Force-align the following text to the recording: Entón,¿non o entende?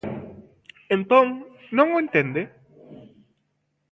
Entón,¿non 0.97 1.87
o 1.95 1.97
entende? 2.03 2.41